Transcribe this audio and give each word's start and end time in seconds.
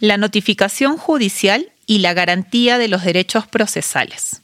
la 0.00 0.16
notificación 0.16 0.96
judicial 0.96 1.70
y 1.86 1.98
la 1.98 2.14
garantía 2.14 2.78
de 2.78 2.88
los 2.88 3.04
derechos 3.04 3.46
procesales. 3.46 4.40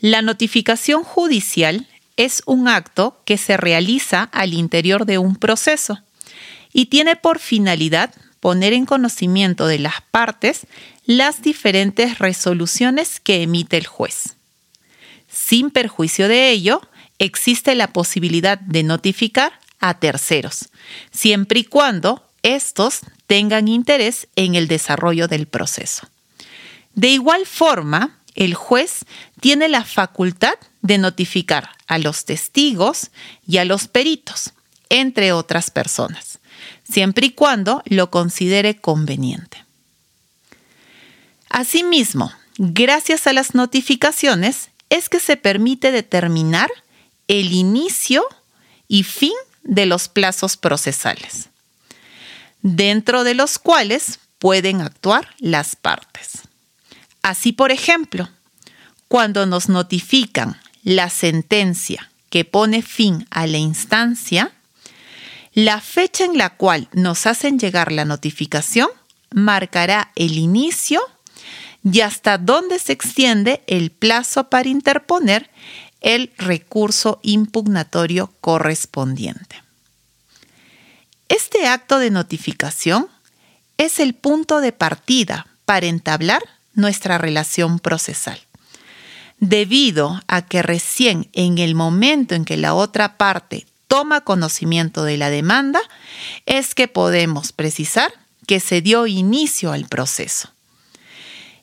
La 0.00 0.22
notificación 0.22 1.02
judicial 1.02 1.86
es 2.16 2.42
un 2.46 2.68
acto 2.68 3.20
que 3.24 3.38
se 3.38 3.56
realiza 3.56 4.22
al 4.32 4.54
interior 4.54 5.04
de 5.04 5.18
un 5.18 5.36
proceso 5.36 6.00
y 6.72 6.86
tiene 6.86 7.16
por 7.16 7.38
finalidad 7.38 8.14
poner 8.40 8.72
en 8.72 8.86
conocimiento 8.86 9.66
de 9.66 9.80
las 9.80 10.00
partes 10.10 10.66
las 11.04 11.42
diferentes 11.42 12.18
resoluciones 12.18 13.18
que 13.18 13.42
emite 13.42 13.76
el 13.76 13.86
juez. 13.86 14.36
Sin 15.28 15.70
perjuicio 15.70 16.28
de 16.28 16.50
ello, 16.50 16.80
existe 17.18 17.74
la 17.74 17.88
posibilidad 17.88 18.58
de 18.58 18.82
notificar 18.82 19.58
a 19.80 19.98
terceros, 19.98 20.68
siempre 21.10 21.60
y 21.60 21.64
cuando 21.64 22.25
estos 22.54 23.00
tengan 23.26 23.68
interés 23.68 24.28
en 24.36 24.54
el 24.54 24.68
desarrollo 24.68 25.28
del 25.28 25.46
proceso. 25.46 26.08
De 26.94 27.08
igual 27.08 27.44
forma, 27.46 28.18
el 28.34 28.54
juez 28.54 29.04
tiene 29.40 29.68
la 29.68 29.84
facultad 29.84 30.54
de 30.80 30.98
notificar 30.98 31.70
a 31.86 31.98
los 31.98 32.24
testigos 32.24 33.10
y 33.46 33.58
a 33.58 33.64
los 33.64 33.88
peritos, 33.88 34.52
entre 34.88 35.32
otras 35.32 35.70
personas, 35.70 36.38
siempre 36.88 37.26
y 37.26 37.30
cuando 37.30 37.82
lo 37.86 38.10
considere 38.10 38.76
conveniente. 38.76 39.64
Asimismo, 41.50 42.32
gracias 42.58 43.26
a 43.26 43.32
las 43.32 43.54
notificaciones 43.54 44.70
es 44.88 45.08
que 45.08 45.20
se 45.20 45.36
permite 45.36 45.90
determinar 45.90 46.70
el 47.28 47.52
inicio 47.52 48.24
y 48.88 49.02
fin 49.02 49.32
de 49.64 49.86
los 49.86 50.08
plazos 50.08 50.56
procesales, 50.56 51.48
dentro 52.66 53.22
de 53.22 53.34
los 53.34 53.60
cuales 53.60 54.18
pueden 54.38 54.80
actuar 54.80 55.28
las 55.38 55.76
partes. 55.76 56.42
Así, 57.22 57.52
por 57.52 57.70
ejemplo, 57.70 58.28
cuando 59.06 59.46
nos 59.46 59.68
notifican 59.68 60.60
la 60.82 61.08
sentencia 61.08 62.10
que 62.28 62.44
pone 62.44 62.82
fin 62.82 63.24
a 63.30 63.46
la 63.46 63.58
instancia, 63.58 64.50
la 65.52 65.80
fecha 65.80 66.24
en 66.24 66.36
la 66.36 66.50
cual 66.56 66.88
nos 66.92 67.26
hacen 67.26 67.60
llegar 67.60 67.92
la 67.92 68.04
notificación 68.04 68.88
marcará 69.30 70.10
el 70.16 70.36
inicio 70.36 71.00
y 71.84 72.00
hasta 72.00 72.36
dónde 72.36 72.80
se 72.80 72.92
extiende 72.92 73.62
el 73.68 73.92
plazo 73.92 74.50
para 74.50 74.68
interponer 74.68 75.50
el 76.00 76.32
recurso 76.36 77.20
impugnatorio 77.22 78.32
correspondiente. 78.40 79.65
Este 81.28 81.66
acto 81.66 81.98
de 81.98 82.10
notificación 82.10 83.08
es 83.78 84.00
el 84.00 84.14
punto 84.14 84.60
de 84.60 84.72
partida 84.72 85.46
para 85.64 85.86
entablar 85.86 86.42
nuestra 86.74 87.18
relación 87.18 87.78
procesal. 87.78 88.40
Debido 89.38 90.22
a 90.28 90.42
que 90.42 90.62
recién 90.62 91.28
en 91.32 91.58
el 91.58 91.74
momento 91.74 92.34
en 92.34 92.44
que 92.44 92.56
la 92.56 92.74
otra 92.74 93.16
parte 93.16 93.66
toma 93.88 94.22
conocimiento 94.22 95.04
de 95.04 95.16
la 95.16 95.30
demanda, 95.30 95.80
es 96.46 96.74
que 96.74 96.88
podemos 96.88 97.52
precisar 97.52 98.12
que 98.46 98.60
se 98.60 98.80
dio 98.80 99.06
inicio 99.06 99.72
al 99.72 99.86
proceso. 99.86 100.50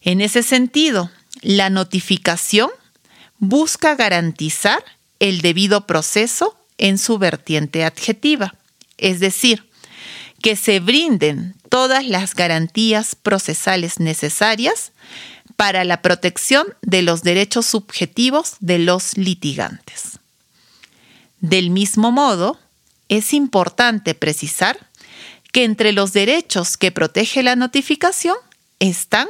En 0.02 0.22
ese 0.22 0.44
sentido, 0.44 1.10
la 1.42 1.70
notificación 1.70 2.70
busca 3.40 3.96
garantizar 3.96 4.84
el 5.20 5.42
debido 5.42 5.88
proceso 5.88 6.58
en 6.78 6.98
su 6.98 7.18
vertiente 7.18 7.86
adjetiva, 7.86 8.56
es 8.98 9.20
decir, 9.20 9.70
que 10.42 10.56
se 10.56 10.80
brinden 10.80 11.56
todas 11.70 12.06
las 12.06 12.36
garantías 12.36 13.16
procesales 13.16 14.00
necesarias 14.00 14.92
para 15.56 15.84
la 15.84 16.02
protección 16.02 16.68
de 16.82 17.02
los 17.02 17.24
derechos 17.24 17.66
subjetivos 17.66 18.56
de 18.60 18.80
los 18.80 19.18
litigantes. 19.18 20.20
Del 21.40 21.70
mismo 21.70 22.12
modo, 22.12 22.60
es 23.10 23.34
importante 23.34 24.16
precisar 24.16 24.78
que 25.52 25.64
entre 25.64 25.92
los 25.92 26.14
derechos 26.14 26.78
que 26.78 26.92
protege 26.92 27.44
la 27.44 27.56
notificación 27.56 28.36
están 28.80 29.28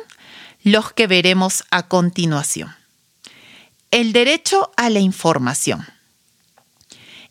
los 0.63 0.93
que 0.93 1.07
veremos 1.07 1.63
a 1.69 1.87
continuación. 1.87 2.73
El 3.91 4.13
derecho 4.13 4.71
a 4.77 4.89
la 4.89 4.99
información. 4.99 5.85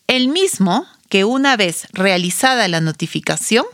El 0.07 0.29
mismo 0.29 0.87
que 1.13 1.27
una 1.27 1.59
vez 1.59 1.89
realizada 1.93 2.69
la 2.69 2.81
notificación, 2.81 3.67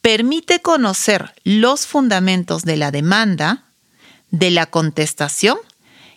permite 0.00 0.62
conocer 0.62 1.34
los 1.42 1.88
fundamentos 1.88 2.62
de 2.62 2.76
la 2.76 2.92
demanda, 2.92 3.64
de 4.30 4.52
la 4.52 4.66
contestación 4.66 5.58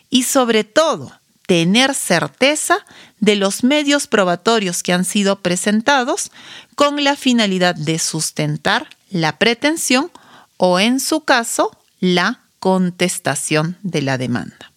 y 0.08 0.22
sobre 0.22 0.62
todo 0.62 1.10
tener 1.48 1.96
certeza 1.96 2.78
de 3.18 3.34
los 3.34 3.64
medios 3.64 4.06
probatorios 4.06 4.84
que 4.84 4.92
han 4.92 5.04
sido 5.04 5.40
presentados 5.40 6.30
con 6.76 7.02
la 7.02 7.16
finalidad 7.16 7.74
de 7.74 7.98
sustentar 7.98 8.88
la 9.10 9.38
pretensión 9.38 10.12
o 10.58 10.78
en 10.78 11.00
su 11.00 11.24
caso 11.24 11.76
la 11.98 12.38
contestación 12.60 13.78
de 13.82 14.02
la 14.02 14.16
demanda. 14.16 14.70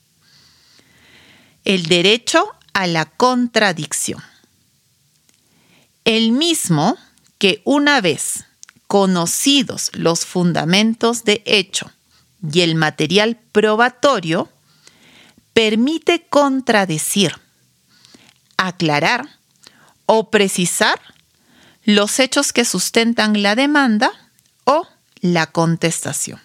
El 1.63 1.85
derecho 1.85 2.55
a 2.73 2.87
la 2.87 3.05
contradicción. 3.05 4.28
El 6.09 6.31
mismo 6.31 6.97
que 7.37 7.61
una 7.65 8.01
vez 8.01 8.45
conocidos 8.87 9.91
los 9.93 10.25
fundamentos 10.25 11.23
de 11.23 11.43
hecho 11.45 11.91
y 12.51 12.61
el 12.61 12.73
material 12.73 13.37
probatorio, 13.51 14.49
permite 15.53 16.25
contradecir, 16.27 17.35
aclarar 18.57 19.37
o 20.07 20.31
precisar 20.31 20.99
los 21.83 22.17
hechos 22.17 22.53
que 22.53 22.65
sustentan 22.65 23.43
la 23.43 23.53
demanda 23.53 24.09
o 24.63 24.87
la 25.21 25.45
contestación. 25.51 26.41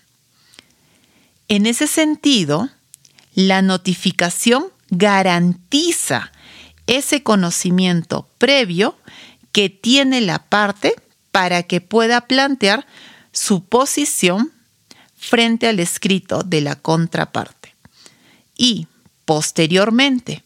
En 1.48 1.64
ese 1.64 1.86
sentido, 1.86 2.68
la 3.34 3.62
notificación 3.62 4.66
garantiza 4.90 6.32
ese 6.86 7.22
conocimiento 7.22 8.28
previo 8.36 8.98
que 9.54 9.70
tiene 9.70 10.20
la 10.20 10.40
parte 10.40 10.96
para 11.30 11.62
que 11.62 11.80
pueda 11.80 12.22
plantear 12.22 12.84
su 13.30 13.64
posición 13.64 14.52
frente 15.16 15.68
al 15.68 15.78
escrito 15.78 16.42
de 16.42 16.60
la 16.60 16.74
contraparte. 16.74 17.72
Y, 18.56 18.88
posteriormente, 19.24 20.42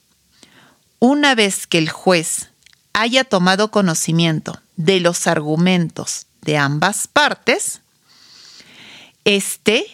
una 0.98 1.34
vez 1.34 1.66
que 1.66 1.78
el 1.78 1.88
juez 1.88 2.50
haya 2.92 3.24
tomado 3.24 3.70
conocimiento 3.70 4.60
de 4.76 5.00
los 5.00 5.26
argumentos 5.26 6.26
de 6.42 6.58
ambas 6.58 7.08
partes, 7.08 7.80
esté 9.24 9.86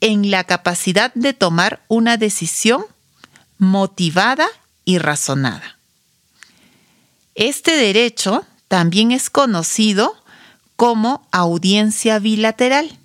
en 0.00 0.30
la 0.30 0.44
capacidad 0.44 1.12
de 1.14 1.34
tomar 1.34 1.82
una 1.88 2.16
decisión 2.16 2.84
motivada 3.58 4.46
y 4.84 4.98
razonada. 4.98 5.76
Este 7.34 7.76
derecho 7.76 8.46
también 8.70 9.10
es 9.10 9.30
conocido 9.30 10.14
como 10.76 11.26
audiencia 11.32 12.20
bilateral 12.20 13.00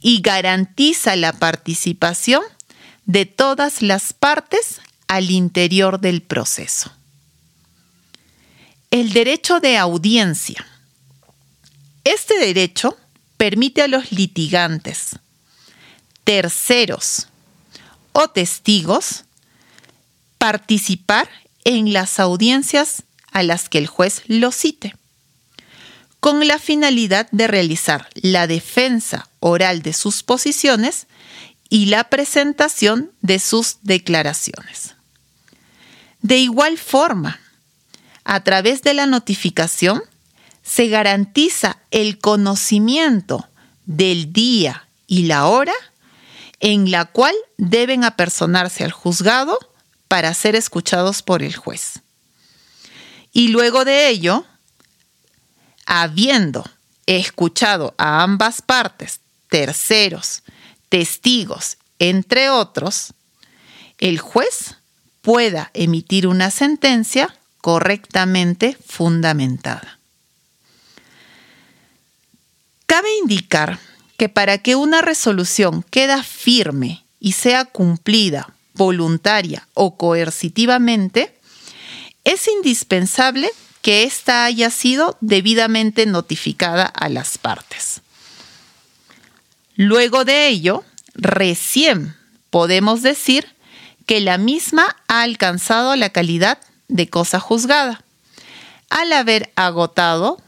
y 0.00 0.20
garantiza 0.20 1.14
la 1.14 1.32
participación 1.32 2.42
de 3.06 3.24
todas 3.24 3.82
las 3.82 4.12
partes 4.12 4.80
al 5.06 5.30
interior 5.30 6.00
del 6.00 6.22
proceso. 6.22 6.92
El 8.90 9.12
derecho 9.12 9.60
de 9.60 9.78
audiencia. 9.78 10.66
Este 12.02 12.36
derecho 12.40 12.98
permite 13.36 13.80
a 13.82 13.86
los 13.86 14.10
litigantes 14.10 15.20
terceros 16.24 17.28
o 18.10 18.26
testigos 18.26 19.22
participar 20.38 21.28
en 21.62 21.92
las 21.92 22.18
audiencias 22.18 23.04
a 23.34 23.42
las 23.42 23.68
que 23.68 23.78
el 23.78 23.88
juez 23.88 24.22
los 24.26 24.54
cite, 24.54 24.96
con 26.20 26.46
la 26.46 26.58
finalidad 26.58 27.28
de 27.32 27.46
realizar 27.46 28.08
la 28.14 28.46
defensa 28.46 29.28
oral 29.40 29.82
de 29.82 29.92
sus 29.92 30.22
posiciones 30.22 31.06
y 31.68 31.86
la 31.86 32.04
presentación 32.04 33.10
de 33.20 33.38
sus 33.40 33.78
declaraciones. 33.82 34.94
De 36.22 36.38
igual 36.38 36.78
forma, 36.78 37.40
a 38.22 38.42
través 38.44 38.82
de 38.82 38.94
la 38.94 39.04
notificación, 39.06 40.00
se 40.62 40.88
garantiza 40.88 41.78
el 41.90 42.18
conocimiento 42.18 43.48
del 43.84 44.32
día 44.32 44.88
y 45.06 45.24
la 45.24 45.46
hora 45.46 45.74
en 46.60 46.90
la 46.90 47.04
cual 47.04 47.34
deben 47.58 48.04
apersonarse 48.04 48.84
al 48.84 48.92
juzgado 48.92 49.58
para 50.06 50.32
ser 50.32 50.54
escuchados 50.54 51.20
por 51.20 51.42
el 51.42 51.56
juez. 51.56 52.03
Y 53.34 53.48
luego 53.48 53.84
de 53.84 54.08
ello, 54.08 54.46
habiendo 55.84 56.64
escuchado 57.04 57.94
a 57.98 58.22
ambas 58.22 58.62
partes, 58.62 59.20
terceros, 59.48 60.44
testigos, 60.88 61.76
entre 61.98 62.48
otros, 62.48 63.12
el 63.98 64.20
juez 64.20 64.76
pueda 65.20 65.70
emitir 65.74 66.28
una 66.28 66.50
sentencia 66.50 67.36
correctamente 67.60 68.78
fundamentada. 68.86 69.98
Cabe 72.86 73.08
indicar 73.20 73.80
que 74.16 74.28
para 74.28 74.58
que 74.58 74.76
una 74.76 75.02
resolución 75.02 75.82
quede 75.90 76.22
firme 76.22 77.04
y 77.18 77.32
sea 77.32 77.64
cumplida 77.64 78.54
voluntaria 78.74 79.66
o 79.74 79.96
coercitivamente, 79.96 81.36
es 82.24 82.48
indispensable 82.48 83.50
que 83.82 84.04
ésta 84.04 84.44
haya 84.44 84.70
sido 84.70 85.16
debidamente 85.20 86.06
notificada 86.06 86.84
a 86.84 87.08
las 87.08 87.38
partes. 87.38 88.00
Luego 89.76 90.24
de 90.24 90.48
ello, 90.48 90.84
recién 91.14 92.16
podemos 92.50 93.02
decir 93.02 93.54
que 94.06 94.20
la 94.20 94.38
misma 94.38 94.96
ha 95.08 95.22
alcanzado 95.22 95.96
la 95.96 96.10
calidad 96.10 96.58
de 96.88 97.08
cosa 97.08 97.40
juzgada, 97.40 98.02
al 98.88 99.12
haber 99.12 99.52
agotado 99.56 100.40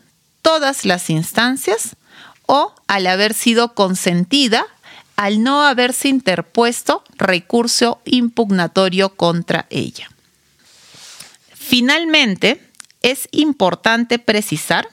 todas 0.43 0.85
las 0.85 1.11
instancias 1.11 1.97
o 2.47 2.73
al 2.87 3.07
haber 3.07 3.35
sido 3.35 3.75
consentida 3.75 4.67
al 5.17 5.43
no 5.43 5.63
haberse 5.65 6.09
interpuesto 6.09 7.03
recurso 7.17 8.01
impugnatorio 8.05 9.17
contra 9.17 9.67
ella. 9.71 10.11
Finalmente, 11.69 12.61
es 13.03 13.29
importante 13.33 14.21
precisar 14.21 14.87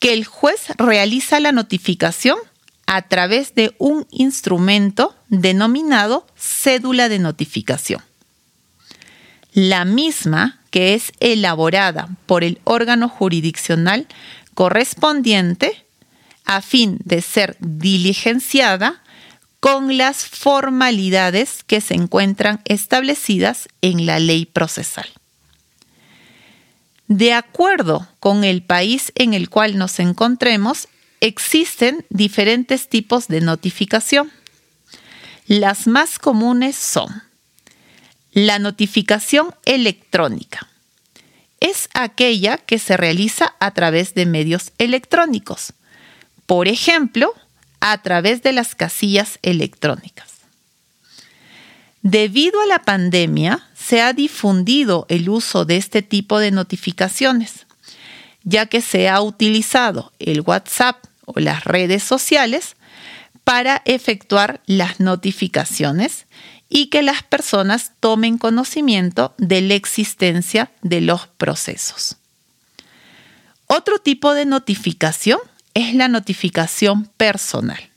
que 0.00 0.12
el 0.12 0.24
juez 0.24 0.66
realiza 0.76 1.38
la 1.38 1.52
notificación 1.52 2.36
a 2.86 3.02
través 3.02 3.54
de 3.54 3.76
un 3.78 4.04
instrumento 4.10 5.14
denominado 5.28 6.26
cédula 6.36 7.08
de 7.08 7.20
notificación. 7.20 8.02
La 9.52 9.84
misma 9.84 10.60
que 10.72 10.94
es 10.94 11.12
elaborada 11.20 12.08
por 12.26 12.42
el 12.42 12.58
órgano 12.64 13.08
jurisdiccional 13.08 14.08
correspondiente 14.54 15.86
a 16.44 16.60
fin 16.60 16.98
de 17.04 17.22
ser 17.22 17.56
diligenciada 17.60 19.00
con 19.60 19.96
las 19.96 20.26
formalidades 20.26 21.62
que 21.62 21.80
se 21.80 21.94
encuentran 21.94 22.62
establecidas 22.64 23.68
en 23.80 24.06
la 24.06 24.18
ley 24.18 24.44
procesal. 24.44 25.06
De 27.08 27.32
acuerdo 27.32 28.08
con 28.18 28.44
el 28.44 28.62
país 28.62 29.12
en 29.14 29.34
el 29.34 29.50
cual 29.50 29.76
nos 29.76 30.00
encontremos, 30.00 30.88
existen 31.20 32.06
diferentes 32.08 32.88
tipos 32.88 33.28
de 33.28 33.40
notificación. 33.40 34.32
Las 35.46 35.86
más 35.86 36.18
comunes 36.18 36.76
son 36.76 37.22
la 38.32 38.58
notificación 38.58 39.54
electrónica. 39.64 40.68
Es 41.60 41.88
aquella 41.94 42.58
que 42.58 42.78
se 42.78 42.96
realiza 42.96 43.54
a 43.60 43.70
través 43.72 44.14
de 44.14 44.26
medios 44.26 44.72
electrónicos. 44.78 45.72
Por 46.46 46.68
ejemplo, 46.68 47.32
a 47.80 48.02
través 48.02 48.42
de 48.42 48.52
las 48.52 48.74
casillas 48.74 49.38
electrónicas. 49.42 50.33
Debido 52.04 52.60
a 52.60 52.66
la 52.66 52.80
pandemia, 52.80 53.66
se 53.74 54.02
ha 54.02 54.12
difundido 54.12 55.06
el 55.08 55.30
uso 55.30 55.64
de 55.64 55.78
este 55.78 56.02
tipo 56.02 56.38
de 56.38 56.50
notificaciones, 56.50 57.64
ya 58.42 58.66
que 58.66 58.82
se 58.82 59.08
ha 59.08 59.22
utilizado 59.22 60.12
el 60.18 60.42
WhatsApp 60.42 61.02
o 61.24 61.40
las 61.40 61.64
redes 61.64 62.02
sociales 62.02 62.76
para 63.42 63.80
efectuar 63.86 64.60
las 64.66 65.00
notificaciones 65.00 66.26
y 66.68 66.88
que 66.88 67.00
las 67.00 67.22
personas 67.22 67.92
tomen 68.00 68.36
conocimiento 68.36 69.34
de 69.38 69.62
la 69.62 69.72
existencia 69.72 70.70
de 70.82 71.00
los 71.00 71.26
procesos. 71.26 72.18
Otro 73.66 73.98
tipo 73.98 74.34
de 74.34 74.44
notificación 74.44 75.38
es 75.72 75.94
la 75.94 76.08
notificación 76.08 77.06
personal. 77.16 77.88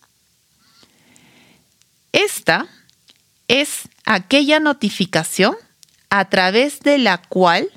Esta 2.13 2.69
es 3.48 3.90
aquella 4.06 4.60
notificación 4.60 5.56
a 6.10 6.30
través 6.30 6.80
de 6.82 6.98
la 6.98 7.18
cual 7.18 7.70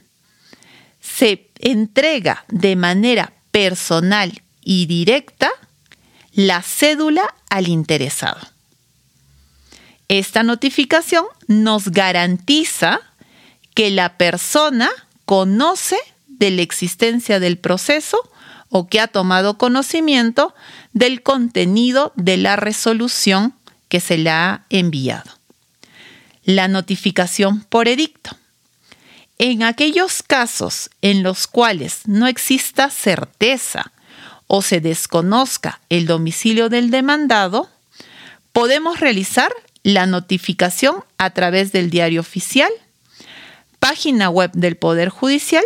se 1.00 1.50
entrega 1.58 2.44
de 2.49 2.76
manera 2.76 3.32
personal 3.50 4.43
y 4.62 4.87
directa 4.87 5.50
la 6.32 6.62
cédula 6.62 7.34
al 7.49 7.69
interesado. 7.69 8.40
Esta 10.08 10.43
notificación 10.43 11.25
nos 11.46 11.88
garantiza 11.88 13.00
que 13.75 13.90
la 13.90 14.16
persona 14.16 14.90
conoce 15.25 15.96
de 16.26 16.50
la 16.50 16.62
existencia 16.62 17.38
del 17.38 17.58
proceso 17.58 18.19
o 18.69 18.88
que 18.88 19.00
ha 19.00 19.08
tomado 19.08 19.58
conocimiento 19.58 20.55
del 20.93 21.23
contenido 21.23 22.12
de 22.16 22.37
la 22.37 22.56
resolución 22.56 23.55
que 23.88 24.00
se 24.00 24.19
le 24.19 24.31
ha 24.31 24.64
enviado. 24.70 25.39
La 26.44 26.69
notificación 26.69 27.64
por 27.64 27.88
edicto. 27.88 28.37
En 29.38 29.62
aquellos 29.62 30.22
casos 30.22 30.90
en 31.00 31.22
los 31.22 31.46
cuales 31.46 32.02
no 32.06 32.26
exista 32.26 32.90
certeza 32.90 33.92
o 34.46 34.62
se 34.62 34.81
desconozca 34.81 35.81
el 35.88 36.06
domicilio 36.06 36.69
del 36.69 36.90
demandado, 36.90 37.70
podemos 38.52 39.00
realizar 39.00 39.52
la 39.82 40.06
notificación 40.06 41.04
a 41.19 41.31
través 41.31 41.72
del 41.72 41.88
diario 41.88 42.20
oficial, 42.20 42.70
página 43.78 44.28
web 44.28 44.50
del 44.52 44.76
Poder 44.76 45.08
Judicial 45.08 45.64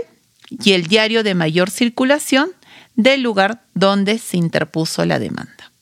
y 0.50 0.72
el 0.72 0.86
diario 0.86 1.22
de 1.22 1.34
mayor 1.34 1.70
circulación 1.70 2.52
del 2.94 3.22
lugar 3.22 3.64
donde 3.74 4.18
se 4.18 4.36
interpuso 4.36 5.04
la 5.04 5.18
demanda. 5.18 5.72